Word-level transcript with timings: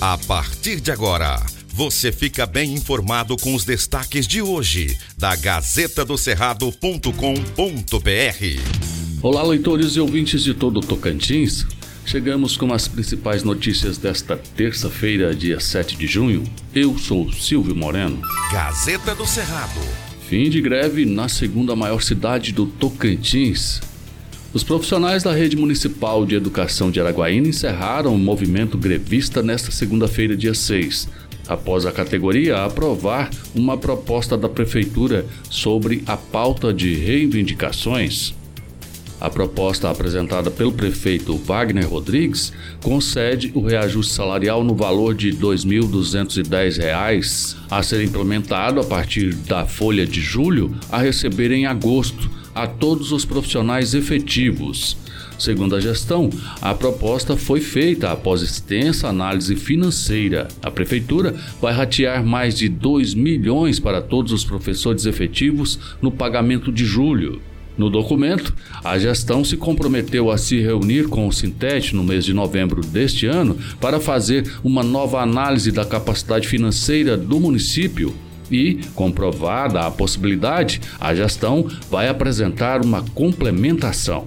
A 0.00 0.16
partir 0.16 0.80
de 0.80 0.92
agora, 0.92 1.44
você 1.74 2.12
fica 2.12 2.46
bem 2.46 2.72
informado 2.72 3.36
com 3.36 3.52
os 3.52 3.64
destaques 3.64 4.28
de 4.28 4.40
hoje 4.40 4.96
da 5.18 5.34
Gazeta 5.34 6.04
do 6.04 6.16
Cerrado.com.br. 6.16 7.10
Olá, 9.20 9.42
leitores 9.42 9.96
e 9.96 10.00
ouvintes 10.00 10.44
de 10.44 10.54
todo 10.54 10.76
o 10.76 10.80
Tocantins. 10.80 11.66
Chegamos 12.06 12.56
com 12.56 12.72
as 12.72 12.86
principais 12.86 13.42
notícias 13.42 13.98
desta 13.98 14.36
terça-feira, 14.36 15.34
dia 15.34 15.58
7 15.58 15.96
de 15.96 16.06
junho. 16.06 16.44
Eu 16.72 16.96
sou 16.96 17.32
Silvio 17.32 17.74
Moreno. 17.74 18.22
Gazeta 18.52 19.16
do 19.16 19.26
Cerrado. 19.26 19.80
Fim 20.28 20.48
de 20.48 20.60
greve 20.60 21.04
na 21.06 21.28
segunda 21.28 21.74
maior 21.74 22.02
cidade 22.02 22.52
do 22.52 22.66
Tocantins. 22.66 23.80
Os 24.52 24.64
profissionais 24.64 25.22
da 25.22 25.32
Rede 25.32 25.56
Municipal 25.58 26.24
de 26.24 26.34
Educação 26.34 26.90
de 26.90 26.98
Araguaína 26.98 27.48
encerraram 27.48 28.14
o 28.14 28.18
movimento 28.18 28.78
grevista 28.78 29.42
nesta 29.42 29.70
segunda-feira, 29.70 30.34
dia 30.34 30.54
6, 30.54 31.06
após 31.46 31.84
a 31.84 31.92
categoria 31.92 32.64
aprovar 32.64 33.28
uma 33.54 33.76
proposta 33.76 34.38
da 34.38 34.48
Prefeitura 34.48 35.26
sobre 35.50 36.02
a 36.06 36.16
pauta 36.16 36.72
de 36.72 36.94
reivindicações. 36.94 38.34
A 39.20 39.28
proposta 39.28 39.90
apresentada 39.90 40.50
pelo 40.50 40.72
prefeito 40.72 41.36
Wagner 41.36 41.86
Rodrigues 41.86 42.50
concede 42.82 43.52
o 43.54 43.60
reajuste 43.60 44.14
salarial 44.14 44.64
no 44.64 44.74
valor 44.74 45.14
de 45.14 45.28
R$ 45.30 45.36
2.210 45.36 47.54
a 47.70 47.82
ser 47.82 48.02
implementado 48.02 48.80
a 48.80 48.84
partir 48.84 49.34
da 49.34 49.66
folha 49.66 50.06
de 50.06 50.22
julho 50.22 50.74
a 50.90 50.96
receber 50.98 51.50
em 51.50 51.66
agosto 51.66 52.37
a 52.62 52.66
todos 52.66 53.12
os 53.12 53.24
profissionais 53.24 53.94
efetivos. 53.94 54.96
Segundo 55.38 55.76
a 55.76 55.80
gestão, 55.80 56.28
a 56.60 56.74
proposta 56.74 57.36
foi 57.36 57.60
feita 57.60 58.10
após 58.10 58.42
extensa 58.42 59.06
análise 59.06 59.54
financeira. 59.54 60.48
A 60.60 60.68
prefeitura 60.68 61.36
vai 61.60 61.72
ratear 61.72 62.24
mais 62.24 62.58
de 62.58 62.68
2 62.68 63.14
milhões 63.14 63.78
para 63.78 64.02
todos 64.02 64.32
os 64.32 64.44
professores 64.44 65.06
efetivos 65.06 65.78
no 66.02 66.10
pagamento 66.10 66.72
de 66.72 66.84
julho. 66.84 67.40
No 67.76 67.88
documento, 67.88 68.52
a 68.82 68.98
gestão 68.98 69.44
se 69.44 69.56
comprometeu 69.56 70.28
a 70.28 70.36
se 70.36 70.58
reunir 70.60 71.06
com 71.06 71.28
o 71.28 71.32
Sintete 71.32 71.94
no 71.94 72.02
mês 72.02 72.24
de 72.24 72.34
novembro 72.34 72.80
deste 72.80 73.26
ano 73.26 73.56
para 73.80 74.00
fazer 74.00 74.52
uma 74.64 74.82
nova 74.82 75.22
análise 75.22 75.70
da 75.70 75.84
capacidade 75.84 76.48
financeira 76.48 77.16
do 77.16 77.38
município 77.38 78.12
e, 78.50 78.80
comprovada 78.94 79.80
a 79.80 79.90
possibilidade, 79.90 80.80
a 81.00 81.14
gestão 81.14 81.68
vai 81.90 82.08
apresentar 82.08 82.84
uma 82.84 83.02
complementação. 83.14 84.26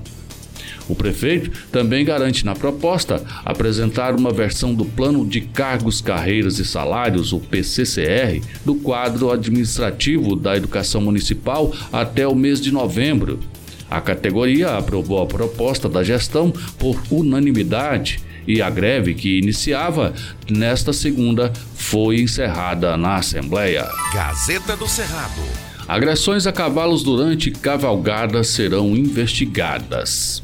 O 0.90 0.96
prefeito 0.96 1.52
também 1.72 2.04
garante 2.04 2.46
na 2.46 2.54
proposta 2.54 3.24
apresentar 3.46 4.14
uma 4.14 4.32
versão 4.32 4.74
do 4.74 4.84
Plano 4.84 5.26
de 5.26 5.40
Cargos, 5.40 6.02
Carreiras 6.02 6.60
e 6.60 6.66
Salários, 6.66 7.32
o 7.32 7.40
PCCR, 7.40 8.42
do 8.66 8.76
quadro 8.76 9.32
administrativo 9.32 10.36
da 10.36 10.58
educação 10.58 11.00
municipal 11.00 11.74
até 11.94 12.28
o 12.28 12.36
mês 12.36 12.60
de 12.60 12.72
novembro. 12.72 13.40
A 13.90 14.02
categoria 14.02 14.78
aprovou 14.78 15.22
a 15.22 15.26
proposta 15.26 15.88
da 15.88 16.04
gestão 16.04 16.52
por 16.78 17.02
unanimidade 17.10 18.20
e 18.48 18.62
a 18.62 18.70
greve 18.70 19.14
que 19.14 19.38
iniciava 19.38 20.14
nesta 20.50 20.94
segunda 20.94 21.52
foi 21.76 22.22
encerrada 22.22 22.98
na 22.98 23.18
Assembleia. 23.18 23.88
Gazeta 24.14 24.76
do 24.76 24.88
Cerrado. 24.88 25.42
Agressões 25.88 26.48
a 26.48 26.52
cavalos 26.52 27.04
durante 27.04 27.52
cavalgada 27.52 28.44
serão 28.44 28.96
investigadas. 28.96 30.42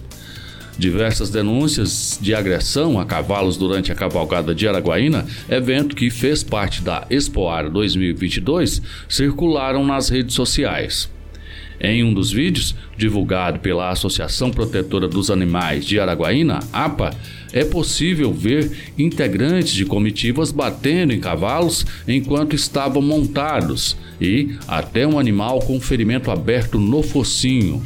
Diversas 0.78 1.32
denúncias 1.32 2.20
de 2.22 2.36
agressão 2.36 3.00
a 3.00 3.06
cavalos 3.06 3.58
durante 3.58 3.92
a 3.92 3.96
cavalgada 3.96 4.54
de 4.54 4.68
Araguaína, 4.68 5.26
evento 5.50 5.96
que 5.96 6.12
fez 6.12 6.44
parte 6.44 6.82
da 6.82 7.08
Expoar 7.10 7.70
2022, 7.70 8.82
circularam 9.10 9.86
nas 9.86 10.10
redes 10.10 10.36
sociais. 10.36 11.10
Em 11.80 12.04
um 12.04 12.14
dos 12.14 12.32
vídeos, 12.32 12.76
divulgado 12.98 13.60
pela 13.60 13.92
Associação 13.92 14.50
Protetora 14.50 15.08
dos 15.08 15.30
Animais 15.30 15.86
de 15.86 16.00
Araguaína, 16.00 16.60
APA, 16.74 17.16
é 17.54 17.64
possível 17.64 18.34
ver 18.34 18.72
integrantes 18.98 19.74
de 19.74 19.86
comitivas 19.86 20.52
batendo 20.52 21.14
em 21.14 21.20
cavalos 21.20 21.86
enquanto 22.08 22.56
estavam 22.56 23.02
montados 23.02 23.96
e 24.20 24.56
até 24.68 25.08
um 25.08 25.20
animal 25.20 25.60
com 25.60 25.80
ferimento 25.80 26.32
aberto 26.32 26.80
no 26.80 27.04
focinho. 27.04 27.84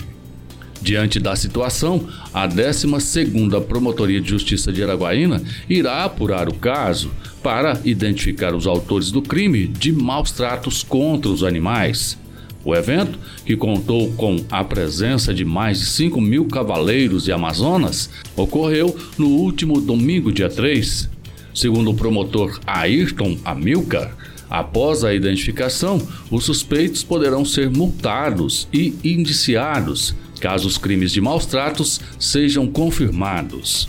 Diante 0.82 1.20
da 1.20 1.36
situação, 1.36 2.08
a 2.34 2.48
12ª 2.48 3.62
Promotoria 3.62 4.20
de 4.20 4.30
Justiça 4.30 4.74
de 4.74 4.82
Araguaína 4.82 5.42
irá 5.70 6.04
apurar 6.04 6.50
o 6.50 6.56
caso 6.56 7.12
para 7.44 7.80
identificar 7.86 8.56
os 8.56 8.66
autores 8.66 9.12
do 9.12 9.22
crime 9.22 9.68
de 9.68 9.92
maus 9.92 10.32
tratos 10.32 10.82
contra 10.82 11.30
os 11.30 11.44
animais. 11.44 12.18
O 12.64 12.76
evento, 12.76 13.18
que 13.46 13.56
contou 13.56 14.12
com 14.14 14.38
a 14.50 14.64
presença 14.64 15.34
de 15.34 15.44
mais 15.44 15.80
de 15.80 15.86
5 15.88 16.22
mil 16.22 16.46
cavaleiros 16.46 17.28
e 17.28 17.32
amazonas, 17.32 18.10
ocorreu 18.36 18.96
no 19.18 19.28
último 19.28 19.82
domingo, 19.82 20.32
dia 20.32 20.50
3. 20.50 21.10
Segundo 21.54 21.92
o 21.92 21.96
promotor 21.96 22.60
Ayrton 22.66 23.38
Amilcar, 23.44 24.16
após 24.50 25.04
a 25.04 25.14
identificação, 25.14 26.02
os 26.30 26.46
suspeitos 26.46 27.04
poderão 27.04 27.44
ser 27.44 27.70
multados 27.70 28.68
e 28.72 28.94
indiciados 29.04 30.16
caso 30.42 30.68
os 30.68 30.78
crimes 30.78 31.12
de 31.12 31.22
maus 31.22 31.46
tratos 31.46 32.02
sejam 32.20 32.66
confirmados. 32.66 33.88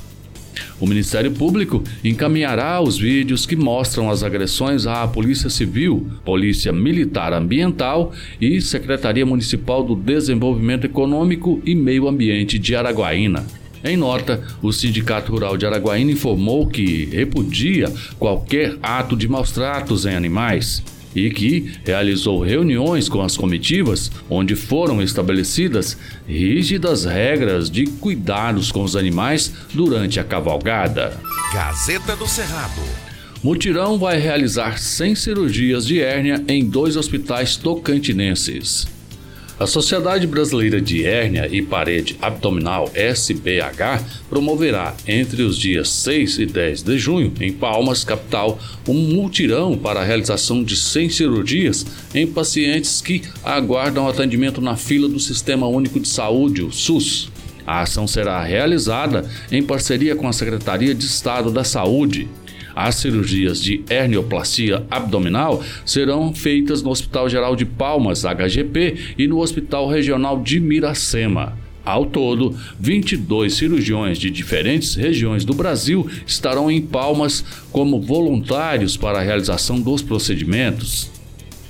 O 0.82 0.86
Ministério 0.86 1.30
Público 1.30 1.80
encaminhará 2.02 2.82
os 2.82 2.98
vídeos 2.98 3.46
que 3.46 3.54
mostram 3.54 4.10
as 4.10 4.24
agressões 4.24 4.84
à 4.84 5.06
Polícia 5.06 5.48
Civil, 5.48 6.10
Polícia 6.24 6.72
Militar 6.72 7.32
Ambiental 7.32 8.12
e 8.40 8.60
Secretaria 8.60 9.24
Municipal 9.24 9.84
do 9.84 9.94
Desenvolvimento 9.94 10.84
Econômico 10.84 11.62
e 11.64 11.72
Meio 11.76 12.08
Ambiente 12.08 12.58
de 12.58 12.74
Araguaína. 12.74 13.46
Em 13.84 13.96
nota, 13.96 14.42
o 14.60 14.72
Sindicato 14.72 15.30
Rural 15.30 15.56
de 15.56 15.64
Araguaína 15.64 16.10
informou 16.10 16.66
que 16.66 17.04
repudia 17.12 17.88
qualquer 18.18 18.76
ato 18.82 19.16
de 19.16 19.28
maus 19.28 19.52
tratos 19.52 20.04
em 20.04 20.16
animais 20.16 20.82
e 21.14 21.30
que 21.30 21.72
realizou 21.84 22.42
reuniões 22.42 23.08
com 23.08 23.20
as 23.20 23.36
comitivas, 23.36 24.10
onde 24.28 24.54
foram 24.54 25.02
estabelecidas 25.02 25.96
rígidas 26.26 27.04
regras 27.04 27.70
de 27.70 27.86
cuidados 27.86 28.72
com 28.72 28.82
os 28.82 28.96
animais 28.96 29.52
durante 29.72 30.18
a 30.18 30.24
cavalgada. 30.24 31.18
Gazeta 31.52 32.16
do 32.16 32.26
Cerrado. 32.26 32.82
Mutirão 33.42 33.98
vai 33.98 34.18
realizar 34.18 34.78
100 34.78 35.14
cirurgias 35.16 35.84
de 35.84 36.00
hérnia 36.00 36.42
em 36.46 36.64
dois 36.64 36.96
hospitais 36.96 37.56
tocantinenses. 37.56 38.86
A 39.60 39.66
Sociedade 39.66 40.26
Brasileira 40.26 40.80
de 40.80 41.04
Hérnia 41.04 41.46
e 41.50 41.62
Parede 41.62 42.16
Abdominal, 42.20 42.90
SBH, 42.94 44.02
promoverá 44.28 44.94
entre 45.06 45.42
os 45.42 45.56
dias 45.56 45.88
6 45.90 46.38
e 46.38 46.46
10 46.46 46.82
de 46.82 46.98
junho, 46.98 47.32
em 47.38 47.52
Palmas, 47.52 48.02
capital, 48.02 48.58
um 48.88 48.94
multirão 48.94 49.76
para 49.76 50.00
a 50.00 50.04
realização 50.04 50.64
de 50.64 50.74
100 50.74 51.10
cirurgias 51.10 51.86
em 52.14 52.26
pacientes 52.26 53.00
que 53.00 53.22
aguardam 53.44 54.08
atendimento 54.08 54.60
na 54.60 54.74
fila 54.74 55.08
do 55.08 55.20
Sistema 55.20 55.66
Único 55.68 56.00
de 56.00 56.08
Saúde, 56.08 56.62
o 56.62 56.72
SUS. 56.72 57.30
A 57.64 57.82
ação 57.82 58.08
será 58.08 58.42
realizada 58.42 59.28
em 59.50 59.62
parceria 59.62 60.16
com 60.16 60.26
a 60.26 60.32
Secretaria 60.32 60.94
de 60.94 61.04
Estado 61.04 61.52
da 61.52 61.62
Saúde. 61.62 62.28
As 62.74 62.96
cirurgias 62.96 63.60
de 63.60 63.82
hernioplastia 63.88 64.84
abdominal 64.90 65.62
serão 65.84 66.34
feitas 66.34 66.82
no 66.82 66.90
Hospital 66.90 67.28
Geral 67.28 67.54
de 67.56 67.64
Palmas, 67.64 68.24
HGP, 68.24 69.14
e 69.18 69.26
no 69.26 69.40
Hospital 69.40 69.88
Regional 69.88 70.40
de 70.40 70.60
Miracema. 70.60 71.56
Ao 71.84 72.06
todo, 72.06 72.56
22 72.78 73.54
cirurgiões 73.54 74.16
de 74.16 74.30
diferentes 74.30 74.94
regiões 74.94 75.44
do 75.44 75.52
Brasil 75.52 76.08
estarão 76.24 76.70
em 76.70 76.80
Palmas 76.80 77.44
como 77.72 78.00
voluntários 78.00 78.96
para 78.96 79.18
a 79.18 79.22
realização 79.22 79.80
dos 79.80 80.00
procedimentos. 80.00 81.10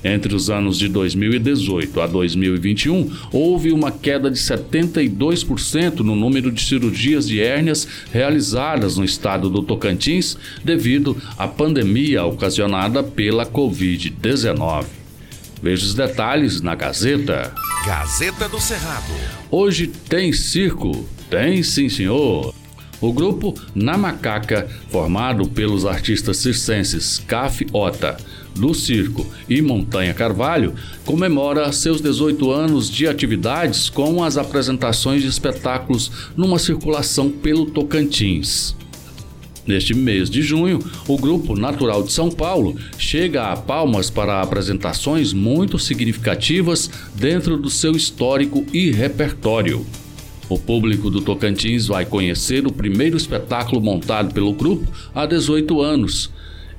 Entre 0.04 0.34
os 0.34 0.50
anos 0.50 0.78
de 0.78 0.88
2018 0.88 2.00
a 2.00 2.06
2021, 2.06 3.10
houve 3.32 3.72
uma 3.72 3.92
queda 3.92 4.30
de 4.30 4.38
72% 4.38 6.00
no 6.00 6.16
número 6.16 6.50
de 6.50 6.60
cirurgias 6.60 7.28
de 7.28 7.40
hérnias 7.40 7.86
realizadas 8.12 8.96
no 8.96 9.04
estado 9.04 9.48
do 9.48 9.62
Tocantins 9.62 10.36
devido 10.64 11.16
à 11.38 11.46
pandemia 11.46 12.24
ocasionada 12.24 13.02
pela 13.02 13.46
Covid-19. 13.46 14.86
Veja 15.62 15.86
os 15.86 15.94
detalhes 15.94 16.60
na 16.60 16.74
Gazeta. 16.74 17.54
Gazeta 17.86 18.48
do 18.48 18.60
Cerrado. 18.60 19.12
Hoje 19.48 19.86
tem 19.86 20.32
circo? 20.32 21.06
Tem 21.30 21.62
sim, 21.62 21.88
senhor. 21.88 22.52
O 23.02 23.12
grupo 23.12 23.52
Na 23.74 23.98
Macaca, 23.98 24.68
formado 24.88 25.48
pelos 25.48 25.84
artistas 25.84 26.36
circenses 26.36 27.18
Caf 27.18 27.66
Ota, 27.72 28.16
do 28.54 28.72
Circo 28.72 29.26
e 29.48 29.60
Montanha 29.60 30.14
Carvalho, 30.14 30.72
comemora 31.04 31.72
seus 31.72 32.00
18 32.00 32.52
anos 32.52 32.88
de 32.88 33.08
atividades 33.08 33.90
com 33.90 34.22
as 34.22 34.36
apresentações 34.36 35.20
de 35.20 35.26
espetáculos 35.26 36.12
numa 36.36 36.60
circulação 36.60 37.28
pelo 37.28 37.66
Tocantins. 37.66 38.76
Neste 39.66 39.94
mês 39.94 40.30
de 40.30 40.40
junho, 40.40 40.78
o 41.08 41.16
Grupo 41.16 41.56
Natural 41.56 42.04
de 42.04 42.12
São 42.12 42.30
Paulo 42.30 42.76
chega 42.96 43.50
a 43.50 43.56
Palmas 43.56 44.10
para 44.10 44.40
apresentações 44.40 45.32
muito 45.32 45.76
significativas 45.76 46.88
dentro 47.16 47.56
do 47.56 47.68
seu 47.68 47.96
histórico 47.96 48.64
e 48.72 48.92
repertório. 48.92 49.84
O 50.52 50.58
público 50.58 51.08
do 51.08 51.22
Tocantins 51.22 51.86
vai 51.86 52.04
conhecer 52.04 52.66
o 52.66 52.70
primeiro 52.70 53.16
espetáculo 53.16 53.80
montado 53.80 54.34
pelo 54.34 54.52
grupo 54.52 54.86
há 55.14 55.24
18 55.24 55.80
anos. 55.80 56.30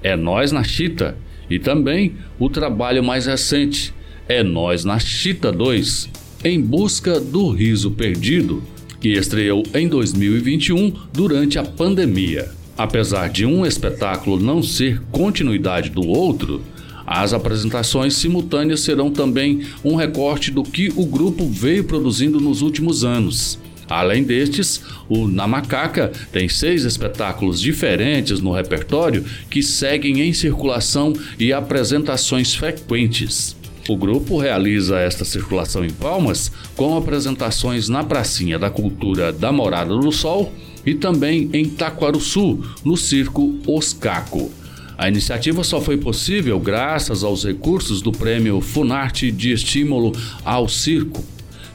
É 0.04 0.16
Nós 0.16 0.52
na 0.52 0.64
Chita. 0.64 1.18
E 1.50 1.58
também 1.58 2.14
o 2.38 2.52
trabalho 2.52 3.04
mais 3.04 3.26
recente, 3.26 3.92
É 4.30 4.44
Nós 4.44 4.86
na 4.86 5.00
Chita 5.00 5.52
2, 5.52 6.08
Em 6.46 6.62
Busca 6.62 7.20
do 7.20 7.50
Riso 7.50 7.90
Perdido, 7.90 8.62
que 9.02 9.10
estreou 9.10 9.64
em 9.74 9.88
2021 9.88 10.94
durante 11.12 11.58
a 11.58 11.64
pandemia. 11.64 12.52
Apesar 12.78 13.28
de 13.28 13.44
um 13.44 13.66
espetáculo 13.66 14.40
não 14.40 14.62
ser 14.62 15.02
continuidade 15.12 15.90
do 15.90 16.08
outro, 16.08 16.62
as 17.06 17.34
apresentações 17.34 18.16
simultâneas 18.16 18.82
serão 18.82 19.12
também 19.12 19.66
um 19.84 19.96
recorte 19.96 20.52
do 20.52 20.64
que 20.64 20.92
o 20.96 21.06
grupo 21.06 21.48
veio 21.48 21.84
produzindo 21.84 22.40
nos 22.40 22.62
últimos 22.62 23.04
anos. 23.04 23.60
Além 23.90 24.24
destes, 24.24 24.82
o 25.10 25.28
Na 25.28 25.48
Macaca 25.48 26.12
tem 26.32 26.48
seis 26.48 26.84
espetáculos 26.84 27.60
diferentes 27.60 28.40
no 28.40 28.52
repertório 28.52 29.26
que 29.50 29.62
seguem 29.62 30.22
em 30.22 30.34
circulação 30.34 31.14
e 31.38 31.52
apresentações 31.52 32.56
frequentes. 32.56 33.56
O 33.88 33.98
grupo 33.98 34.38
realiza 34.38 34.98
esta 34.98 35.26
circulação 35.26 35.84
em 35.84 35.90
Palmas 35.90 36.52
com 36.76 36.98
apresentações 36.98 37.90
na 37.90 38.04
Pracinha 38.04 38.58
da 38.58 38.70
Cultura 38.70 39.34
da 39.34 39.52
Morada 39.52 39.94
do 39.94 40.12
Sol 40.12 40.54
e 40.86 40.96
também 40.96 41.50
em 41.52 41.66
Taquaruçu, 41.66 42.64
no 42.84 42.96
Circo 42.96 43.60
Oscaco. 43.68 44.63
A 44.98 45.08
iniciativa 45.08 45.64
só 45.64 45.82
foi 45.82 45.98
possível 45.98 46.60
graças 46.60 47.24
aos 47.24 47.44
recursos 47.44 48.02
do 48.02 48.12
Prêmio 48.12 48.62
Funarte 48.62 49.32
de 49.32 49.52
Estímulo 49.52 50.12
ao 50.46 50.70
Circo, 50.70 51.24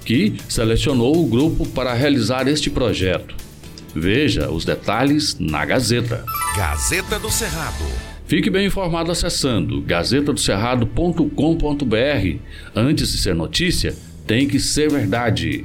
que 0.04 0.34
selecionou 0.48 1.22
o 1.22 1.26
grupo 1.26 1.66
para 1.66 1.92
realizar 1.92 2.48
este 2.48 2.70
projeto. 2.70 3.34
Veja 3.94 4.50
os 4.50 4.64
detalhes 4.64 5.36
na 5.38 5.64
Gazeta. 5.64 6.24
Gazeta 6.56 7.18
do 7.18 7.30
Cerrado. 7.30 7.84
Fique 8.26 8.50
bem 8.50 8.66
informado 8.66 9.10
acessando 9.10 9.80
gazetadocerrado.com.br. 9.80 12.38
Antes 12.74 13.12
de 13.12 13.18
ser 13.18 13.34
notícia, 13.34 13.96
tem 14.26 14.46
que 14.46 14.60
ser 14.60 14.90
verdade. 14.90 15.64